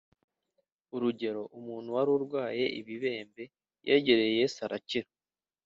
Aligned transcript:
Urugero 0.95 1.41
umuntu 1.59 1.89
wari 1.95 2.09
urwaye 2.17 2.65
ibibembe 2.79 3.43
yegereye 3.87 4.33
Yesu 4.39 4.57
arakira 4.67 5.09